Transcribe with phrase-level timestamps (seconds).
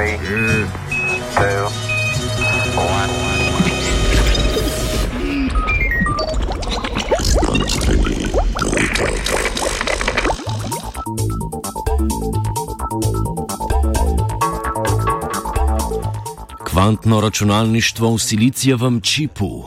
[0.00, 0.16] Three,
[1.36, 1.64] two,
[2.80, 3.10] one.
[16.64, 19.64] Kvantno računalništvo v silicijevem čipu.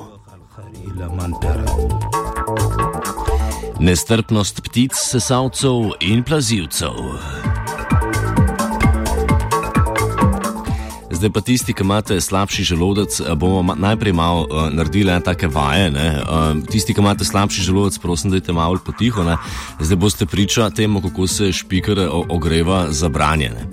[3.80, 7.43] Nestrpnost ptic, sesalcev in plazilcev.
[11.24, 15.48] Zdaj pa tisti, ki imate slabši želodec, eh, bomo najprej malo uh, naredili ene take
[15.48, 15.88] vaje.
[15.90, 19.24] Uh, tisti, ki imate slabši želodec, prosim, da je malo potiho.
[19.24, 19.38] Ne?
[19.80, 23.64] Zdaj boste priča temu, kako se špiker ogreva za branjenje.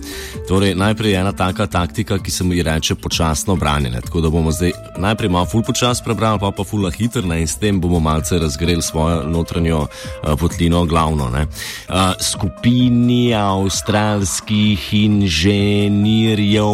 [0.51, 4.01] Torej, najprej ena taka taktika, ki se mu ji reče počasno branjenje.
[4.03, 7.41] Tako da bomo zdaj najprej malo ful počas prebrali, pa pa ful hitro ne?
[7.41, 11.31] in s tem bomo malce razgreli svojo notranjo uh, potlino, glavno.
[11.31, 11.47] ne.
[11.87, 16.67] Uh, skupini avstralskih inženirjev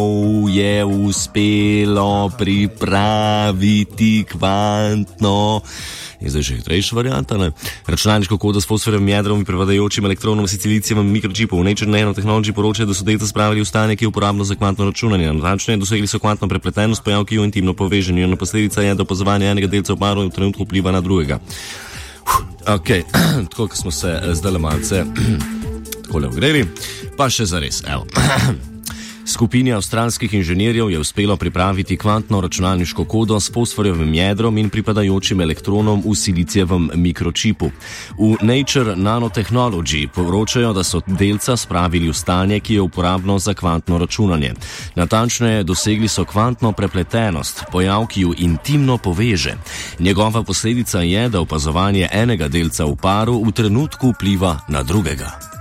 [0.49, 5.61] je uspelo pripraviti kvantno.
[6.21, 7.51] Je zdaj že hitrejša varianta.
[7.85, 11.65] Računalniško kodo s fosforjem jedrom in prevadajočim elektronom sicilicijevim mikročipom.
[11.65, 15.33] Nature Nanotechnology poroča, da so delce spravili v stanje, ki je uporabno za kvantno računanje.
[15.33, 18.13] Natančneje, dosegli so kvantno prepletenost, pojav, ki jo intimno poveže.
[18.13, 21.39] Njena posledica je, da opazovanje enega delca v paru v trenutku vpliva na drugega.
[22.67, 22.89] Ok,
[23.49, 25.05] tako kot smo se eh, zdaj le malce
[26.03, 26.65] tako le ogreli,
[27.17, 27.83] pa še za res.
[29.27, 36.03] Skupini avstralskih inženirjev je uspelo pripraviti kvantno računalniško kodo s fosforjevim jedrom in pripadajočim elektronom
[36.05, 37.69] v silicijevem mikročipu.
[38.17, 43.97] V Nature Nanotechnology poročajo, da so delca spravili v stanje, ki je uporabno za kvantno
[43.97, 44.53] računanje.
[44.95, 49.57] Natančneje, dosegli so kvantno prepletenost, pojav, ki ju intimno poveže.
[49.99, 55.56] Njegova posledica je, da opazovanje enega delca v paru v trenutku vpliva na drugega.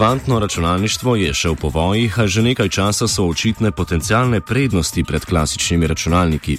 [0.00, 5.24] Kvantno računalništvo je še v povojih, a že nekaj časa so očitne potencijalne prednosti pred
[5.28, 6.56] klasičnimi računalniki.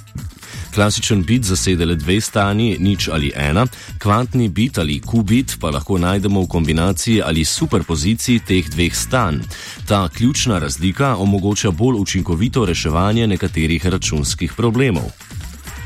[0.76, 3.66] Klasičen bit zasede le dve stani, nič ali ena,
[3.98, 9.42] kvantni bit ali kubit pa lahko najdemo v kombinaciji ali superpoziciji teh dveh stanj.
[9.90, 15.10] Ta ključna razlika omogoča bolj učinkovito reševanje nekaterih računskih problemov.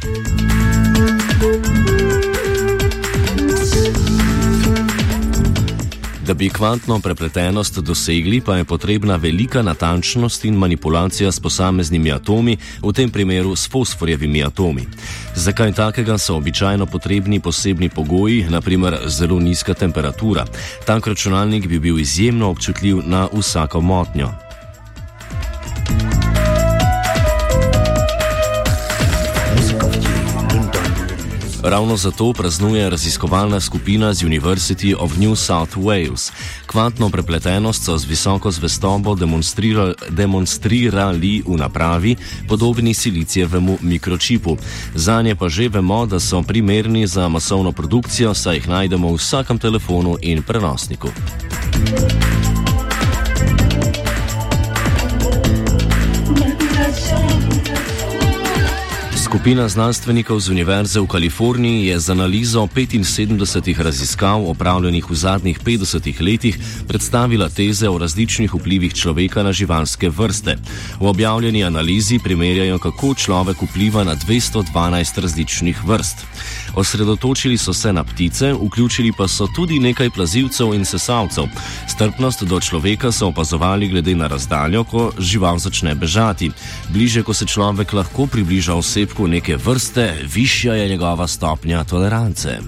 [0.03, 0.64] Da
[6.35, 12.93] bi kvantno prepletenost dosegli, pa je potrebna velika natančnost in manipulacija s posameznimi atomi, v
[12.93, 14.87] tem primeru s fosforjevimi atomi.
[15.35, 20.45] Zakaj takega so običajno potrebni posebni pogoji, naprimer zelo nizka temperatura.
[20.85, 24.44] Tak računalnik bi bil izjemno občutljiv na vsako motnjo.
[31.65, 36.31] Ravno zato praznuje raziskovalna skupina z University of New South Wales.
[36.65, 42.15] Kvantno prepletenost so z visoko zvestobo demonstrira, demonstrirali v napravi,
[42.47, 44.57] podobni silicijevemu mikročipu.
[44.95, 49.17] Za nje pa že vemo, da so primerni za masovno produkcijo, saj jih najdemo v
[49.17, 51.09] vsakem telefonu in prenosniku.
[59.45, 66.01] Skupina znanstvenikov z Univerze v Kaliforniji je z analizo 75 raziskav opravljenih v zadnjih 50
[66.17, 66.57] letih
[66.87, 70.57] predstavila teze o različnih vplivih človeka na živalske vrste.
[70.97, 76.25] V objavljeni analizi primerjajo, kako človek vpliva na 212 različnih vrst.
[76.75, 81.43] Osredotočili so se na ptice, vključili pa so tudi nekaj plazilcev in sesalcev.
[81.87, 86.51] Strpnost do človeka so opazovali glede na razdaljo, ko žival začne bežati.
[86.89, 92.59] Bliže, ko se človek lahko približa osebku neke vrste, višja je njegova stopnja tolerance.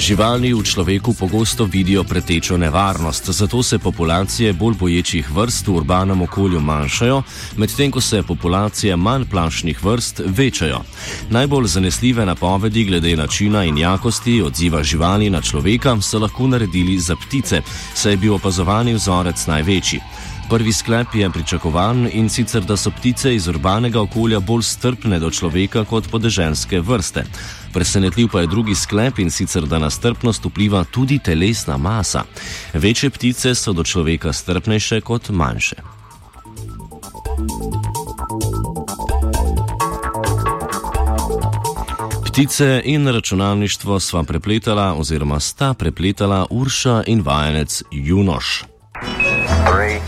[0.00, 6.22] Živali v človeku pogosto vidijo pretečo nevarnost, zato se populacije bolj boječih vrst v urbanem
[6.24, 7.22] okolju manjšajo,
[7.60, 10.80] medtem ko se populacije manj plašnih vrst večajo.
[11.30, 17.16] Najbolj zanesljive napovedi glede načina in jakosti odziva živali na človeka so lahko naredili za
[17.16, 17.60] ptice,
[17.94, 20.00] saj je bil opazovani vzorec največji.
[20.50, 25.30] Prvi sklep je pričakovan in sicer, da so ptice iz urbanega okolja bolj strpne do
[25.30, 27.24] človeka kot podeželske vrste.
[27.72, 32.24] Presenetljiv pa je drugi sklep in sicer, da na strpnost vpliva tudi telesna masa.
[32.74, 35.76] Večje ptice so do človeka strpnejše kot manjše.
[42.24, 48.64] Ptice in računalništvo sva prepletala oziroma sta prepletala Urša in vajenec Junoš.
[49.66, 50.00] Three,